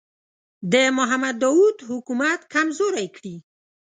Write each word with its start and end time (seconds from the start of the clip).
د 0.71 0.73
محمد 0.97 1.35
داوود 1.43 1.77
حکومت 1.89 2.39
کمزوری 2.53 3.07
کړي. 3.15 3.35